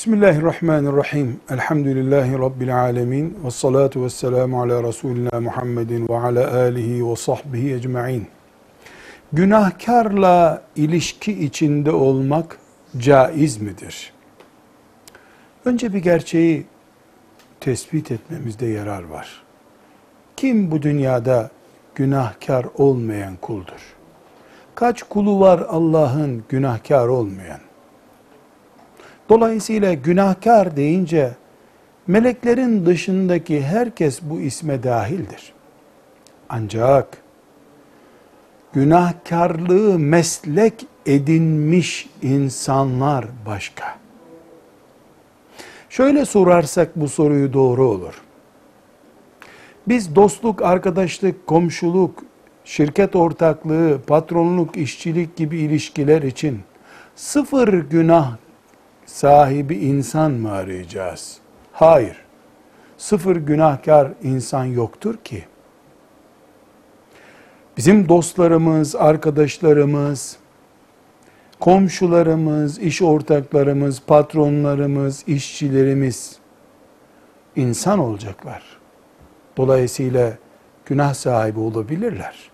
Bismillahirrahmanirrahim. 0.00 1.40
Elhamdülillahi 1.50 2.38
Rabbil 2.38 2.76
alemin. 2.80 3.38
Ve 3.44 3.50
salatu 3.50 4.04
ve 4.04 4.10
selamu 4.10 4.62
ala 4.62 4.82
Resulina 4.82 5.40
Muhammedin 5.40 6.08
ve 6.08 6.16
ala 6.16 6.54
alihi 6.54 7.08
ve 7.10 7.16
sahbihi 7.16 7.74
ecma'in. 7.74 8.26
Günahkarla 9.32 10.62
ilişki 10.76 11.44
içinde 11.44 11.92
olmak 11.92 12.58
caiz 12.98 13.60
midir? 13.60 14.12
Önce 15.64 15.92
bir 15.92 15.98
gerçeği 15.98 16.66
tespit 17.60 18.10
etmemizde 18.10 18.66
yarar 18.66 19.02
var. 19.02 19.42
Kim 20.36 20.70
bu 20.70 20.82
dünyada 20.82 21.50
günahkar 21.94 22.66
olmayan 22.74 23.36
kuldur? 23.36 23.94
Kaç 24.74 25.02
kulu 25.02 25.40
var 25.40 25.66
Allah'ın 25.68 26.44
günahkar 26.48 27.08
olmayan? 27.08 27.69
Dolayısıyla 29.30 29.94
günahkar 29.94 30.76
deyince 30.76 31.30
meleklerin 32.06 32.86
dışındaki 32.86 33.62
herkes 33.62 34.20
bu 34.22 34.40
isme 34.40 34.82
dahildir. 34.82 35.52
Ancak 36.48 37.18
günahkarlığı 38.72 39.98
meslek 39.98 40.86
edinmiş 41.06 42.08
insanlar 42.22 43.24
başka. 43.46 43.96
Şöyle 45.88 46.24
sorarsak 46.24 46.96
bu 46.96 47.08
soruyu 47.08 47.52
doğru 47.52 47.88
olur. 47.88 48.22
Biz 49.88 50.16
dostluk, 50.16 50.62
arkadaşlık, 50.62 51.46
komşuluk, 51.46 52.24
şirket 52.64 53.16
ortaklığı, 53.16 54.00
patronluk, 54.06 54.76
işçilik 54.76 55.36
gibi 55.36 55.58
ilişkiler 55.58 56.22
için 56.22 56.60
sıfır 57.16 57.68
günah 57.72 58.36
sahibi 59.10 59.76
insan 59.76 60.32
mı 60.32 60.52
arayacağız? 60.52 61.38
Hayır. 61.72 62.16
Sıfır 62.98 63.36
günahkar 63.36 64.12
insan 64.22 64.64
yoktur 64.64 65.16
ki. 65.16 65.44
Bizim 67.76 68.08
dostlarımız, 68.08 68.96
arkadaşlarımız, 68.96 70.36
komşularımız, 71.60 72.78
iş 72.78 73.02
ortaklarımız, 73.02 74.02
patronlarımız, 74.06 75.24
işçilerimiz 75.28 76.38
insan 77.56 77.98
olacaklar. 77.98 78.62
Dolayısıyla 79.56 80.32
günah 80.86 81.14
sahibi 81.14 81.60
olabilirler. 81.60 82.50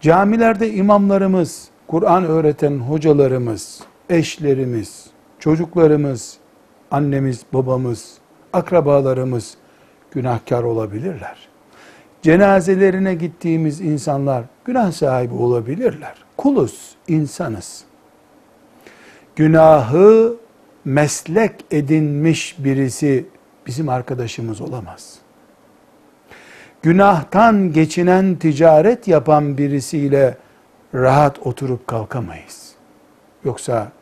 Camilerde 0.00 0.72
imamlarımız, 0.72 1.68
Kur'an 1.86 2.24
öğreten 2.24 2.78
hocalarımız, 2.78 3.80
eşlerimiz, 4.10 5.15
çocuklarımız, 5.46 6.36
annemiz, 6.90 7.42
babamız, 7.52 8.14
akrabalarımız 8.52 9.54
günahkar 10.10 10.62
olabilirler. 10.62 11.48
Cenazelerine 12.22 13.14
gittiğimiz 13.14 13.80
insanlar 13.80 14.44
günah 14.64 14.92
sahibi 14.92 15.34
olabilirler. 15.34 16.14
Kuluz, 16.36 16.94
insanız. 17.08 17.84
Günahı 19.36 20.36
meslek 20.84 21.52
edinmiş 21.70 22.56
birisi 22.58 23.26
bizim 23.66 23.88
arkadaşımız 23.88 24.60
olamaz. 24.60 25.18
Günahtan 26.82 27.72
geçinen 27.72 28.34
ticaret 28.34 29.08
yapan 29.08 29.58
birisiyle 29.58 30.36
rahat 30.94 31.46
oturup 31.46 31.86
kalkamayız. 31.86 32.72
Yoksa 33.44 33.92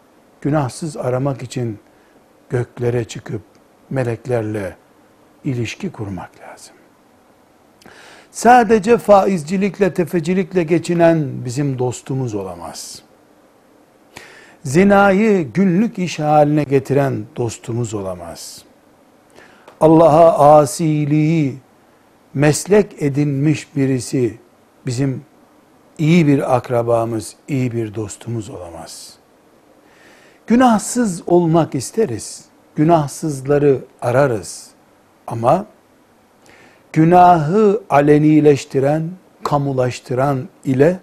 günahsız 0.44 0.96
aramak 0.96 1.42
için 1.42 1.78
göklere 2.50 3.04
çıkıp 3.04 3.42
meleklerle 3.90 4.76
ilişki 5.44 5.92
kurmak 5.92 6.30
lazım. 6.40 6.74
Sadece 8.30 8.98
faizcilikle, 8.98 9.94
tefecilikle 9.94 10.62
geçinen 10.62 11.44
bizim 11.44 11.78
dostumuz 11.78 12.34
olamaz. 12.34 13.02
Zinayı 14.64 15.52
günlük 15.52 15.98
iş 15.98 16.18
haline 16.18 16.64
getiren 16.64 17.24
dostumuz 17.36 17.94
olamaz. 17.94 18.64
Allah'a 19.80 20.58
asiliği 20.58 21.56
meslek 22.34 23.02
edinmiş 23.02 23.76
birisi 23.76 24.38
bizim 24.86 25.24
iyi 25.98 26.26
bir 26.26 26.56
akrabamız, 26.56 27.36
iyi 27.48 27.72
bir 27.72 27.94
dostumuz 27.94 28.50
olamaz.'' 28.50 29.23
Günahsız 30.46 31.22
olmak 31.26 31.74
isteriz. 31.74 32.44
Günahsızları 32.76 33.78
ararız. 34.02 34.70
Ama 35.26 35.66
günahı 36.92 37.82
alenileştiren, 37.90 39.10
kamulaştıran 39.44 40.48
ile 40.64 40.98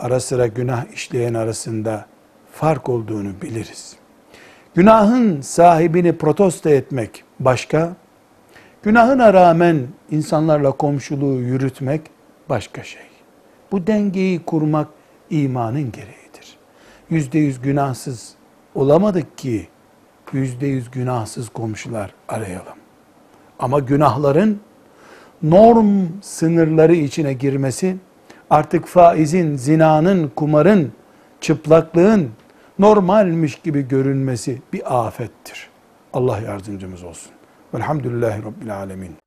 ara 0.00 0.20
sıra 0.20 0.46
günah 0.46 0.84
işleyen 0.92 1.34
arasında 1.34 2.06
fark 2.52 2.88
olduğunu 2.88 3.42
biliriz. 3.42 3.96
Günahın 4.74 5.40
sahibini 5.40 6.18
protesto 6.18 6.68
etmek 6.68 7.24
başka, 7.40 7.96
günahına 8.82 9.34
rağmen 9.34 9.86
insanlarla 10.10 10.72
komşuluğu 10.72 11.40
yürütmek 11.40 12.00
başka 12.48 12.82
şey. 12.82 13.02
Bu 13.72 13.86
dengeyi 13.86 14.44
kurmak 14.44 14.88
imanın 15.30 15.92
gereği 15.92 16.23
yüzde 17.10 17.38
yüz 17.38 17.60
günahsız 17.60 18.34
olamadık 18.74 19.38
ki 19.38 19.68
yüzde 20.32 20.66
yüz 20.66 20.90
günahsız 20.90 21.48
komşular 21.48 22.14
arayalım. 22.28 22.74
Ama 23.58 23.78
günahların 23.78 24.60
norm 25.42 26.06
sınırları 26.22 26.94
içine 26.94 27.32
girmesi 27.32 27.96
artık 28.50 28.86
faizin, 28.86 29.56
zinanın, 29.56 30.32
kumarın, 30.36 30.92
çıplaklığın 31.40 32.30
normalmiş 32.78 33.54
gibi 33.54 33.88
görünmesi 33.88 34.62
bir 34.72 35.06
afettir. 35.06 35.68
Allah 36.12 36.40
yardımcımız 36.40 37.02
olsun. 37.02 37.32
Velhamdülillahi 37.74 38.42
Rabbil 38.44 38.76
Alemin. 38.76 39.23